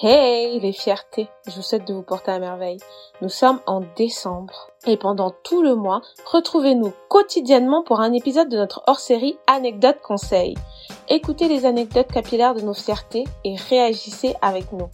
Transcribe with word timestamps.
Hey 0.00 0.58
les 0.58 0.72
fiertés, 0.72 1.28
je 1.46 1.52
vous 1.52 1.62
souhaite 1.62 1.86
de 1.86 1.92
vous 1.92 2.02
porter 2.02 2.30
à 2.30 2.38
merveille. 2.38 2.80
Nous 3.20 3.28
sommes 3.28 3.60
en 3.66 3.82
décembre 3.94 4.70
et 4.86 4.96
pendant 4.96 5.30
tout 5.44 5.62
le 5.62 5.74
mois, 5.74 6.00
retrouvez-nous 6.24 6.94
quotidiennement 7.10 7.82
pour 7.82 8.00
un 8.00 8.14
épisode 8.14 8.48
de 8.48 8.56
notre 8.56 8.82
hors-série 8.86 9.36
Anecdotes 9.46 10.00
Conseils. 10.02 10.56
Écoutez 11.08 11.46
les 11.46 11.66
anecdotes 11.66 12.10
capillaires 12.10 12.54
de 12.54 12.62
nos 12.62 12.72
fiertés 12.72 13.24
et 13.44 13.54
réagissez 13.54 14.34
avec 14.40 14.72
nous. 14.72 14.88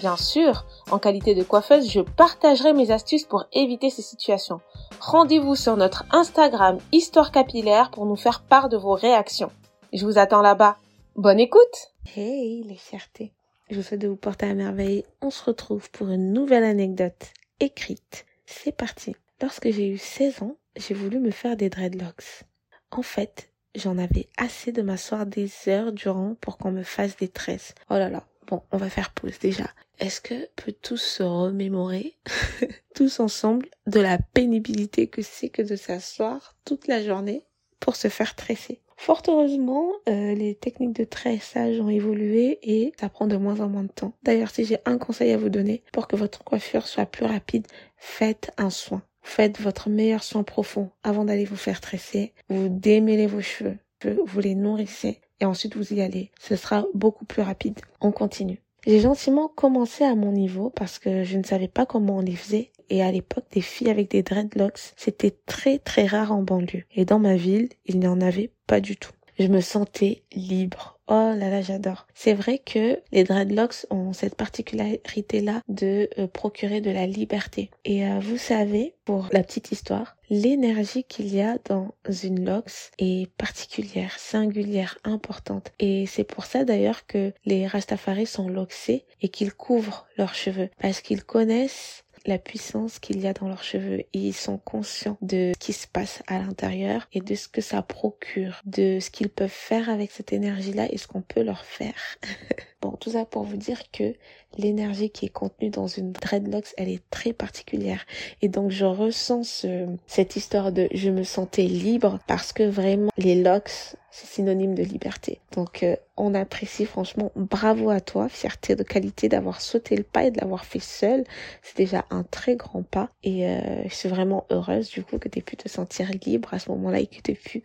Bien 0.00 0.16
sûr, 0.16 0.64
en 0.90 0.98
qualité 0.98 1.36
de 1.36 1.44
coiffeuse, 1.44 1.88
je 1.88 2.00
partagerai 2.00 2.72
mes 2.72 2.90
astuces 2.90 3.24
pour 3.24 3.44
éviter 3.52 3.88
ces 3.88 4.02
situations. 4.02 4.60
Rendez-vous 5.00 5.54
sur 5.54 5.76
notre 5.76 6.04
Instagram 6.10 6.78
Histoire 6.90 7.30
Capillaire 7.30 7.92
pour 7.92 8.04
nous 8.04 8.16
faire 8.16 8.42
part 8.42 8.68
de 8.68 8.76
vos 8.76 8.94
réactions. 8.94 9.52
Je 9.92 10.04
vous 10.04 10.18
attends 10.18 10.42
là-bas. 10.42 10.76
Bonne 11.14 11.38
écoute 11.38 11.92
Hey 12.16 12.64
les 12.64 12.76
fiertés 12.76 13.32
je 13.70 13.76
vous 13.76 13.82
souhaite 13.82 14.00
de 14.00 14.08
vous 14.08 14.16
porter 14.16 14.46
à 14.46 14.54
merveille. 14.54 15.04
On 15.20 15.30
se 15.30 15.44
retrouve 15.44 15.90
pour 15.90 16.10
une 16.10 16.32
nouvelle 16.32 16.64
anecdote 16.64 17.32
écrite. 17.60 18.26
C'est 18.44 18.76
parti. 18.76 19.14
Lorsque 19.40 19.70
j'ai 19.70 19.88
eu 19.88 19.98
16 19.98 20.42
ans, 20.42 20.56
j'ai 20.76 20.94
voulu 20.94 21.20
me 21.20 21.30
faire 21.30 21.56
des 21.56 21.70
dreadlocks. 21.70 22.44
En 22.90 23.02
fait, 23.02 23.50
j'en 23.76 23.96
avais 23.96 24.28
assez 24.36 24.72
de 24.72 24.82
m'asseoir 24.82 25.24
des 25.24 25.50
heures 25.68 25.92
durant 25.92 26.34
pour 26.40 26.58
qu'on 26.58 26.72
me 26.72 26.82
fasse 26.82 27.16
des 27.16 27.28
tresses. 27.28 27.74
Oh 27.90 27.94
là 27.94 28.08
là. 28.08 28.26
Bon, 28.48 28.62
on 28.72 28.78
va 28.78 28.90
faire 28.90 29.10
pause 29.10 29.38
déjà. 29.38 29.70
Est-ce 30.00 30.20
que 30.20 30.48
peut 30.56 30.72
tous 30.72 30.96
se 30.96 31.22
remémorer, 31.22 32.16
tous 32.96 33.20
ensemble, 33.20 33.68
de 33.86 34.00
la 34.00 34.18
pénibilité 34.18 35.06
que 35.06 35.22
c'est 35.22 35.50
que 35.50 35.62
de 35.62 35.76
s'asseoir 35.76 36.56
toute 36.64 36.88
la 36.88 37.02
journée? 37.02 37.44
Pour 37.80 37.96
se 37.96 38.08
faire 38.08 38.36
tresser 38.36 38.80
Fort 39.00 39.22
heureusement, 39.28 39.92
euh, 40.10 40.34
les 40.34 40.54
techniques 40.54 40.94
de 40.94 41.04
tressage 41.04 41.80
ont 41.80 41.88
évolué 41.88 42.58
et 42.62 42.92
ça 43.00 43.08
prend 43.08 43.26
de 43.26 43.38
moins 43.38 43.60
en 43.60 43.68
moins 43.70 43.84
de 43.84 43.88
temps. 43.88 44.12
D'ailleurs, 44.24 44.50
si 44.50 44.66
j'ai 44.66 44.76
un 44.84 44.98
conseil 44.98 45.32
à 45.32 45.38
vous 45.38 45.48
donner 45.48 45.82
pour 45.90 46.06
que 46.06 46.16
votre 46.16 46.44
coiffure 46.44 46.86
soit 46.86 47.06
plus 47.06 47.24
rapide, 47.24 47.66
faites 47.96 48.50
un 48.58 48.68
soin. 48.68 49.00
Faites 49.22 49.58
votre 49.58 49.88
meilleur 49.88 50.22
soin 50.22 50.42
profond 50.42 50.90
avant 51.02 51.24
d'aller 51.24 51.46
vous 51.46 51.56
faire 51.56 51.80
tresser. 51.80 52.34
Vous 52.50 52.68
démêlez 52.68 53.26
vos 53.26 53.40
cheveux, 53.40 53.78
vous 54.04 54.40
les 54.40 54.54
nourrissez 54.54 55.22
et 55.40 55.46
ensuite 55.46 55.76
vous 55.76 55.94
y 55.94 56.02
allez. 56.02 56.30
Ce 56.38 56.54
sera 56.54 56.84
beaucoup 56.92 57.24
plus 57.24 57.40
rapide. 57.40 57.80
On 58.02 58.12
continue. 58.12 58.60
J'ai 58.86 59.00
gentiment 59.00 59.48
commencé 59.48 60.04
à 60.04 60.14
mon 60.14 60.32
niveau 60.32 60.70
parce 60.70 60.98
que 60.98 61.22
je 61.24 61.36
ne 61.38 61.42
savais 61.42 61.68
pas 61.68 61.86
comment 61.86 62.18
on 62.18 62.22
les 62.22 62.36
faisait 62.36 62.70
et 62.90 63.02
à 63.02 63.12
l'époque, 63.12 63.44
des 63.52 63.60
filles 63.60 63.88
avec 63.88 64.10
des 64.10 64.24
dreadlocks, 64.24 64.92
c'était 64.96 65.36
très 65.46 65.78
très 65.78 66.06
rare 66.06 66.32
en 66.32 66.42
banlieue. 66.42 66.84
Et 66.90 67.04
dans 67.04 67.20
ma 67.20 67.36
ville, 67.36 67.68
il 67.86 68.00
n'y 68.00 68.08
en 68.08 68.20
avait 68.20 68.50
pas 68.66 68.80
du 68.80 68.96
tout. 68.96 69.12
Je 69.40 69.46
me 69.46 69.62
sentais 69.62 70.22
libre. 70.34 71.00
Oh 71.08 71.32
là 71.34 71.48
là, 71.48 71.62
j'adore. 71.62 72.06
C'est 72.14 72.34
vrai 72.34 72.58
que 72.58 73.00
les 73.10 73.24
dreadlocks 73.24 73.86
ont 73.88 74.12
cette 74.12 74.34
particularité-là 74.34 75.62
de 75.66 76.10
euh, 76.18 76.26
procurer 76.26 76.82
de 76.82 76.90
la 76.90 77.06
liberté. 77.06 77.70
Et 77.86 78.06
euh, 78.06 78.20
vous 78.20 78.36
savez, 78.36 78.94
pour 79.06 79.30
la 79.32 79.42
petite 79.42 79.72
histoire, 79.72 80.14
l'énergie 80.28 81.04
qu'il 81.04 81.34
y 81.34 81.40
a 81.40 81.56
dans 81.64 81.94
une 82.22 82.44
locks 82.44 82.92
est 82.98 83.30
particulière, 83.38 84.18
singulière, 84.18 84.98
importante. 85.04 85.72
Et 85.78 86.04
c'est 86.04 86.24
pour 86.24 86.44
ça 86.44 86.64
d'ailleurs 86.64 87.06
que 87.06 87.32
les 87.46 87.66
Rastafari 87.66 88.26
sont 88.26 88.50
loxés 88.50 89.06
et 89.22 89.30
qu'ils 89.30 89.54
couvrent 89.54 90.06
leurs 90.18 90.34
cheveux. 90.34 90.68
Parce 90.82 91.00
qu'ils 91.00 91.24
connaissent 91.24 92.04
la 92.26 92.38
puissance 92.38 92.98
qu'il 92.98 93.20
y 93.20 93.26
a 93.26 93.32
dans 93.32 93.48
leurs 93.48 93.62
cheveux 93.62 94.00
et 94.00 94.08
ils 94.12 94.34
sont 94.34 94.58
conscients 94.58 95.16
de 95.22 95.52
ce 95.54 95.58
qui 95.58 95.72
se 95.72 95.86
passe 95.86 96.22
à 96.26 96.38
l'intérieur 96.38 97.08
et 97.12 97.20
de 97.20 97.34
ce 97.34 97.48
que 97.48 97.60
ça 97.60 97.82
procure, 97.82 98.60
de 98.64 98.98
ce 99.00 99.10
qu'ils 99.10 99.30
peuvent 99.30 99.48
faire 99.48 99.88
avec 99.88 100.10
cette 100.10 100.32
énergie-là 100.32 100.86
et 100.90 100.98
ce 100.98 101.06
qu'on 101.06 101.22
peut 101.22 101.42
leur 101.42 101.64
faire. 101.64 101.94
bon, 102.82 102.92
tout 102.92 103.12
ça 103.12 103.24
pour 103.24 103.44
vous 103.44 103.56
dire 103.56 103.90
que 103.90 104.14
l'énergie 104.58 105.10
qui 105.10 105.26
est 105.26 105.30
contenue 105.30 105.70
dans 105.70 105.86
une 105.86 106.12
dreadlocks, 106.12 106.74
elle 106.76 106.88
est 106.88 107.02
très 107.10 107.32
particulière. 107.32 108.04
Et 108.42 108.48
donc 108.48 108.70
je 108.70 108.84
ressens 108.84 109.44
ce, 109.44 109.86
cette 110.06 110.36
histoire 110.36 110.72
de 110.72 110.88
je 110.92 111.10
me 111.10 111.22
sentais 111.22 111.64
libre 111.64 112.18
parce 112.26 112.52
que 112.52 112.62
vraiment 112.62 113.10
les 113.16 113.42
locks 113.42 113.96
c'est 114.10 114.26
synonyme 114.26 114.74
de 114.74 114.82
liberté. 114.82 115.40
Donc 115.52 115.82
euh, 115.82 115.96
on 116.16 116.34
apprécie 116.34 116.84
franchement, 116.84 117.32
bravo 117.36 117.90
à 117.90 118.00
toi, 118.00 118.28
fierté 118.28 118.76
de 118.76 118.82
qualité 118.82 119.28
d'avoir 119.28 119.60
sauté 119.60 119.96
le 119.96 120.02
pas 120.02 120.24
et 120.24 120.30
de 120.30 120.40
l'avoir 120.40 120.64
fait 120.64 120.80
seul. 120.80 121.24
C'est 121.62 121.76
déjà 121.76 122.04
un 122.10 122.22
très 122.24 122.56
grand 122.56 122.82
pas 122.82 123.10
et 123.22 123.46
euh, 123.46 123.82
je 123.88 123.94
suis 123.94 124.08
vraiment 124.08 124.46
heureuse 124.50 124.90
du 124.90 125.02
coup 125.02 125.18
que 125.18 125.28
tu 125.28 125.38
aies 125.38 125.42
pu 125.42 125.56
te 125.56 125.68
sentir 125.68 126.10
libre 126.24 126.52
à 126.54 126.58
ce 126.58 126.70
moment-là 126.70 127.00
et 127.00 127.06
que 127.06 127.20
tu 127.22 127.32
aies 127.32 127.34
pu 127.34 127.62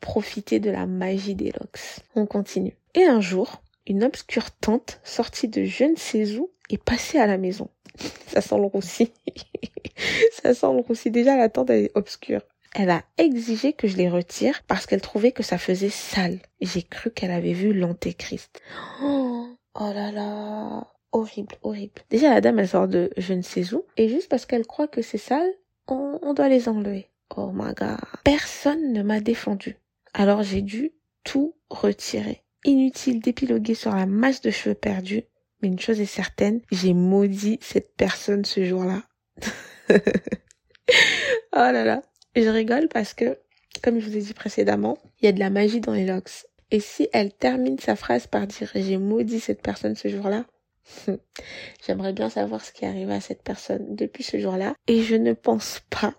profiter 0.00 0.60
de 0.60 0.70
la 0.70 0.86
magie 0.86 1.34
des 1.34 1.52
locks. 1.52 2.00
On 2.14 2.26
continue. 2.26 2.76
Et 2.94 3.04
un 3.04 3.20
jour, 3.20 3.62
une 3.86 4.04
obscure 4.04 4.50
tante 4.50 5.00
sortie 5.02 5.48
de 5.48 5.64
je 5.64 5.84
ne 5.84 5.96
sais 5.96 6.36
où 6.36 6.50
est 6.70 6.82
passée 6.82 7.18
à 7.18 7.26
la 7.26 7.38
maison. 7.38 7.68
Ça 8.26 8.40
sent 8.40 8.56
le 8.56 8.66
roussi. 8.66 9.12
Ça 10.42 10.54
sent 10.54 10.72
le 10.72 10.80
roussi. 10.80 11.10
Déjà, 11.10 11.36
la 11.36 11.48
tante 11.48 11.70
est 11.70 11.90
obscure. 11.94 12.42
Elle 12.74 12.90
a 12.90 13.02
exigé 13.16 13.72
que 13.72 13.88
je 13.88 13.96
les 13.96 14.08
retire 14.08 14.62
parce 14.66 14.86
qu'elle 14.86 15.00
trouvait 15.00 15.32
que 15.32 15.42
ça 15.42 15.58
faisait 15.58 15.88
sale. 15.88 16.38
J'ai 16.60 16.82
cru 16.82 17.10
qu'elle 17.10 17.30
avait 17.30 17.52
vu 17.52 17.72
l'antéchrist. 17.72 18.60
Oh, 19.02 19.48
oh 19.74 19.92
là 19.92 20.12
là. 20.12 20.86
Horrible, 21.12 21.56
horrible. 21.62 22.02
Déjà, 22.10 22.28
la 22.30 22.40
dame, 22.40 22.58
elle 22.58 22.68
sort 22.68 22.86
de 22.86 23.10
je 23.16 23.32
ne 23.32 23.42
sais 23.42 23.74
où. 23.74 23.84
Et 23.96 24.08
juste 24.08 24.28
parce 24.28 24.44
qu'elle 24.44 24.66
croit 24.66 24.88
que 24.88 25.00
c'est 25.00 25.16
sale, 25.18 25.50
on, 25.88 26.34
doit 26.34 26.48
les 26.48 26.68
enlever. 26.68 27.10
Oh 27.36 27.50
my 27.52 27.72
god. 27.74 27.98
Personne 28.24 28.92
ne 28.92 29.02
m'a 29.02 29.20
défendu. 29.20 29.76
Alors 30.14 30.42
j'ai 30.42 30.62
dû 30.62 30.92
tout 31.24 31.54
retirer. 31.70 32.42
Inutile 32.64 33.20
d'épiloguer 33.20 33.74
sur 33.74 33.94
la 33.94 34.06
masse 34.06 34.40
de 34.40 34.50
cheveux 34.50 34.74
perdus. 34.74 35.24
Mais 35.60 35.68
une 35.68 35.78
chose 35.78 36.00
est 36.00 36.06
certaine, 36.06 36.60
j'ai 36.70 36.94
maudit 36.94 37.58
cette 37.60 37.96
personne 37.96 38.44
ce 38.44 38.64
jour-là. 38.64 39.02
oh 39.90 39.94
là 41.52 41.84
là. 41.84 42.02
Je 42.42 42.48
rigole 42.48 42.88
parce 42.88 43.14
que, 43.14 43.38
comme 43.82 44.00
je 44.00 44.08
vous 44.08 44.16
ai 44.16 44.20
dit 44.20 44.34
précédemment, 44.34 44.98
il 45.20 45.26
y 45.26 45.28
a 45.28 45.32
de 45.32 45.40
la 45.40 45.50
magie 45.50 45.80
dans 45.80 45.92
les 45.92 46.06
locks. 46.06 46.46
Et 46.70 46.80
si 46.80 47.08
elle 47.12 47.32
termine 47.32 47.78
sa 47.78 47.96
phrase 47.96 48.26
par 48.26 48.46
dire 48.46 48.70
j'ai 48.74 48.98
maudit 48.98 49.40
cette 49.40 49.62
personne 49.62 49.96
ce 49.96 50.08
jour-là, 50.08 50.44
j'aimerais 51.86 52.12
bien 52.12 52.28
savoir 52.28 52.64
ce 52.64 52.72
qui 52.72 52.84
est 52.84 52.88
arrivé 52.88 53.12
à 53.14 53.20
cette 53.20 53.42
personne 53.42 53.94
depuis 53.94 54.22
ce 54.22 54.38
jour-là. 54.38 54.74
Et 54.86 55.02
je 55.02 55.16
ne 55.16 55.32
pense 55.32 55.80
pas 55.90 56.14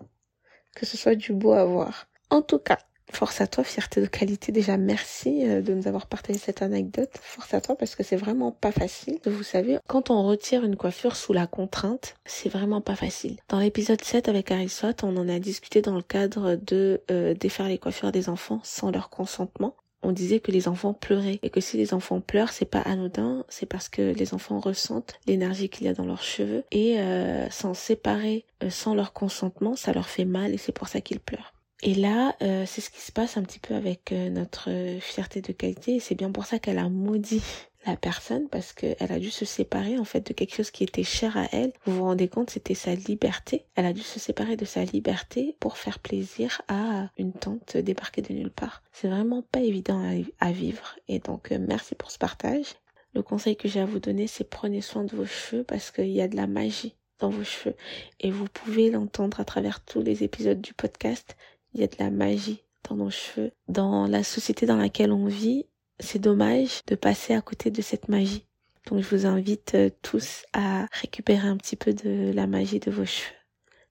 que 0.74 0.86
ce 0.86 0.96
soit 0.96 1.14
du 1.14 1.32
beau 1.32 1.52
à 1.52 1.64
voir. 1.64 2.08
En 2.30 2.42
tout 2.42 2.58
cas, 2.58 2.78
Force 3.12 3.40
à 3.40 3.46
toi, 3.46 3.64
fierté 3.64 4.00
de 4.00 4.06
qualité. 4.06 4.52
Déjà, 4.52 4.76
merci 4.76 5.46
euh, 5.46 5.60
de 5.60 5.74
nous 5.74 5.88
avoir 5.88 6.06
partagé 6.06 6.38
cette 6.38 6.62
anecdote. 6.62 7.10
Force 7.20 7.52
à 7.54 7.60
toi 7.60 7.76
parce 7.76 7.94
que 7.94 8.02
c'est 8.02 8.16
vraiment 8.16 8.52
pas 8.52 8.72
facile. 8.72 9.18
Vous 9.26 9.42
savez, 9.42 9.78
quand 9.88 10.10
on 10.10 10.26
retire 10.26 10.64
une 10.64 10.76
coiffure 10.76 11.16
sous 11.16 11.32
la 11.32 11.46
contrainte, 11.46 12.14
c'est 12.24 12.48
vraiment 12.48 12.80
pas 12.80 12.96
facile. 12.96 13.36
Dans 13.48 13.58
l'épisode 13.58 14.02
7 14.02 14.28
avec 14.28 14.50
Harissot, 14.50 14.94
on 15.02 15.16
en 15.16 15.28
a 15.28 15.38
discuté 15.38 15.82
dans 15.82 15.96
le 15.96 16.02
cadre 16.02 16.56
de 16.56 17.02
euh, 17.10 17.34
défaire 17.34 17.68
les 17.68 17.78
coiffures 17.78 18.12
des 18.12 18.28
enfants 18.28 18.60
sans 18.62 18.90
leur 18.90 19.10
consentement. 19.10 19.74
On 20.02 20.12
disait 20.12 20.40
que 20.40 20.50
les 20.50 20.66
enfants 20.66 20.94
pleuraient 20.94 21.40
et 21.42 21.50
que 21.50 21.60
si 21.60 21.76
les 21.76 21.92
enfants 21.92 22.22
pleurent, 22.22 22.52
c'est 22.52 22.64
pas 22.64 22.80
anodin, 22.80 23.44
c'est 23.50 23.66
parce 23.66 23.90
que 23.90 24.14
les 24.14 24.32
enfants 24.32 24.58
ressentent 24.58 25.20
l'énergie 25.26 25.68
qu'il 25.68 25.86
y 25.86 25.90
a 25.90 25.94
dans 25.94 26.06
leurs 26.06 26.22
cheveux 26.22 26.64
et 26.70 26.98
euh, 27.00 27.50
s'en 27.50 27.74
séparer 27.74 28.46
sans 28.70 28.94
leur 28.94 29.12
consentement, 29.12 29.76
ça 29.76 29.92
leur 29.92 30.08
fait 30.08 30.24
mal 30.24 30.54
et 30.54 30.58
c'est 30.58 30.72
pour 30.72 30.88
ça 30.88 31.02
qu'ils 31.02 31.20
pleurent. 31.20 31.52
Et 31.82 31.94
là, 31.94 32.36
euh, 32.42 32.64
c'est 32.66 32.80
ce 32.80 32.90
qui 32.90 33.00
se 33.00 33.12
passe 33.12 33.36
un 33.36 33.42
petit 33.42 33.58
peu 33.58 33.74
avec 33.74 34.12
euh, 34.12 34.28
notre 34.28 34.68
fierté 35.00 35.40
de 35.40 35.52
qualité. 35.52 35.96
Et 35.96 36.00
c'est 36.00 36.14
bien 36.14 36.30
pour 36.30 36.44
ça 36.44 36.58
qu'elle 36.58 36.78
a 36.78 36.88
maudit 36.88 37.42
la 37.86 37.96
personne 37.96 38.48
parce 38.50 38.74
qu'elle 38.74 38.96
a 38.98 39.18
dû 39.18 39.30
se 39.30 39.46
séparer 39.46 39.98
en 39.98 40.04
fait 40.04 40.20
de 40.26 40.34
quelque 40.34 40.54
chose 40.54 40.70
qui 40.70 40.84
était 40.84 41.04
cher 41.04 41.36
à 41.38 41.46
elle. 41.52 41.72
Vous 41.86 41.96
vous 41.96 42.04
rendez 42.04 42.28
compte, 42.28 42.50
c'était 42.50 42.74
sa 42.74 42.94
liberté. 42.94 43.64
Elle 43.74 43.86
a 43.86 43.94
dû 43.94 44.02
se 44.02 44.20
séparer 44.20 44.56
de 44.56 44.66
sa 44.66 44.84
liberté 44.84 45.56
pour 45.60 45.78
faire 45.78 45.98
plaisir 45.98 46.60
à 46.68 47.08
une 47.16 47.32
tante 47.32 47.78
débarquée 47.78 48.22
de 48.22 48.34
nulle 48.34 48.50
part. 48.50 48.82
C'est 48.92 49.08
vraiment 49.08 49.42
pas 49.42 49.60
évident 49.60 50.02
à, 50.38 50.52
vivre. 50.52 50.96
Et 51.08 51.18
donc, 51.18 51.52
euh, 51.52 51.58
merci 51.58 51.94
pour 51.94 52.10
ce 52.10 52.18
partage. 52.18 52.66
Le 53.14 53.22
conseil 53.22 53.56
que 53.56 53.68
j'ai 53.68 53.80
à 53.80 53.86
vous 53.86 53.98
donner, 53.98 54.26
c'est 54.26 54.48
prenez 54.48 54.82
soin 54.82 55.04
de 55.04 55.16
vos 55.16 55.26
cheveux 55.26 55.64
parce 55.64 55.90
qu'il 55.90 56.10
y 56.10 56.20
a 56.20 56.28
de 56.28 56.36
la 56.36 56.46
magie 56.46 56.94
dans 57.18 57.30
vos 57.30 57.44
cheveux. 57.44 57.74
Et 58.20 58.30
vous 58.30 58.46
pouvez 58.46 58.90
l'entendre 58.90 59.40
à 59.40 59.44
travers 59.44 59.82
tous 59.84 60.02
les 60.02 60.22
épisodes 60.22 60.60
du 60.60 60.74
podcast 60.74 61.36
il 61.74 61.80
y 61.80 61.84
a 61.84 61.86
de 61.86 61.96
la 61.98 62.10
magie 62.10 62.62
dans 62.88 62.96
nos 62.96 63.10
cheveux. 63.10 63.52
Dans 63.68 64.06
la 64.06 64.24
société 64.24 64.66
dans 64.66 64.76
laquelle 64.76 65.12
on 65.12 65.26
vit, 65.26 65.66
c'est 65.98 66.18
dommage 66.18 66.80
de 66.86 66.94
passer 66.94 67.34
à 67.34 67.40
côté 67.40 67.70
de 67.70 67.82
cette 67.82 68.08
magie. 68.08 68.46
Donc 68.86 69.00
je 69.00 69.14
vous 69.14 69.26
invite 69.26 69.74
euh, 69.74 69.90
tous 70.02 70.44
à 70.52 70.86
récupérer 70.92 71.46
un 71.46 71.56
petit 71.56 71.76
peu 71.76 71.92
de 71.92 72.32
la 72.32 72.46
magie 72.46 72.80
de 72.80 72.90
vos 72.90 73.04
cheveux, 73.04 73.36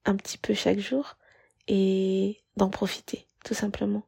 un 0.04 0.16
petit 0.16 0.36
peu 0.36 0.52
chaque 0.52 0.80
jour, 0.80 1.16
et 1.68 2.42
d'en 2.56 2.68
profiter, 2.68 3.28
tout 3.44 3.54
simplement. 3.54 4.02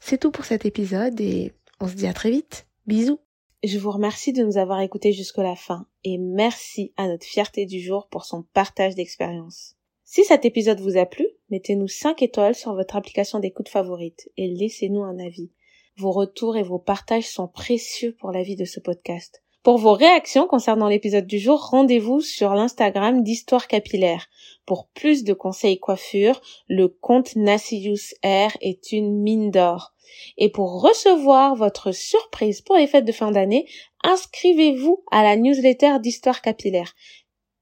C'est 0.00 0.18
tout 0.18 0.30
pour 0.30 0.46
cet 0.46 0.64
épisode 0.64 1.20
et 1.20 1.52
on 1.80 1.88
se 1.88 1.94
dit 1.94 2.06
à 2.06 2.14
très 2.14 2.30
vite. 2.30 2.66
Bisous. 2.86 3.20
Je 3.62 3.78
vous 3.78 3.90
remercie 3.90 4.32
de 4.32 4.42
nous 4.42 4.56
avoir 4.56 4.80
écoutés 4.80 5.12
jusqu'à 5.12 5.42
la 5.42 5.56
fin 5.56 5.86
et 6.04 6.16
merci 6.16 6.92
à 6.96 7.06
notre 7.06 7.26
fierté 7.26 7.66
du 7.66 7.80
jour 7.80 8.08
pour 8.08 8.24
son 8.24 8.44
partage 8.54 8.94
d'expérience. 8.94 9.77
Si 10.10 10.24
cet 10.24 10.46
épisode 10.46 10.80
vous 10.80 10.96
a 10.96 11.04
plu, 11.04 11.26
mettez-nous 11.50 11.86
5 11.86 12.22
étoiles 12.22 12.54
sur 12.54 12.72
votre 12.72 12.96
application 12.96 13.40
d'écoute 13.40 13.68
favorite 13.68 14.30
et 14.38 14.48
laissez-nous 14.48 15.02
un 15.02 15.18
avis. 15.18 15.50
Vos 15.98 16.12
retours 16.12 16.56
et 16.56 16.62
vos 16.62 16.78
partages 16.78 17.28
sont 17.28 17.46
précieux 17.46 18.16
pour 18.18 18.32
la 18.32 18.42
vie 18.42 18.56
de 18.56 18.64
ce 18.64 18.80
podcast. 18.80 19.42
Pour 19.62 19.76
vos 19.76 19.92
réactions 19.92 20.46
concernant 20.46 20.88
l'épisode 20.88 21.26
du 21.26 21.38
jour, 21.38 21.60
rendez-vous 21.68 22.22
sur 22.22 22.54
l'Instagram 22.54 23.22
d'Histoire 23.22 23.68
Capillaire. 23.68 24.30
Pour 24.64 24.88
plus 24.94 25.24
de 25.24 25.34
conseils 25.34 25.78
coiffure, 25.78 26.40
le 26.68 26.88
compte 26.88 27.36
Nassius 27.36 28.14
Air 28.22 28.56
est 28.62 28.92
une 28.92 29.20
mine 29.20 29.50
d'or. 29.50 29.92
Et 30.38 30.48
pour 30.48 30.80
recevoir 30.80 31.54
votre 31.54 31.92
surprise 31.92 32.62
pour 32.62 32.76
les 32.76 32.86
fêtes 32.86 33.04
de 33.04 33.12
fin 33.12 33.30
d'année, 33.30 33.68
inscrivez-vous 34.02 35.04
à 35.10 35.22
la 35.22 35.36
newsletter 35.36 35.98
d'Histoire 36.00 36.40
Capillaire. 36.40 36.94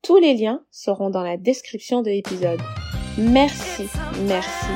Tous 0.07 0.19
les 0.19 0.35
liens 0.35 0.61
seront 0.71 1.11
dans 1.11 1.25
la 1.25 1.37
description 1.37 2.01
de 2.01 2.11
l'épisode. 2.11 2.61
Merci, 3.19 3.89
merci, 4.29 4.71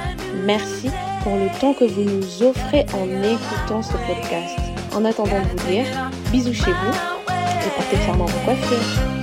merci 0.44 0.88
pour 1.22 1.36
le 1.36 1.46
temps 1.60 1.72
que 1.72 1.84
vous 1.84 2.02
nous 2.02 2.42
offrez 2.42 2.84
en 2.92 3.06
écoutant 3.22 3.80
ce 3.80 3.92
podcast. 3.92 4.58
En 4.92 5.04
attendant 5.04 5.40
de 5.40 5.46
vous 5.46 5.68
dire, 5.68 5.86
bisous 6.32 6.52
chez 6.52 6.72
vous 6.72 6.94
et 7.30 7.70
portez 7.76 7.96
fièrement 7.98 8.26
vos 8.26 8.44
coiffures. 8.44 9.19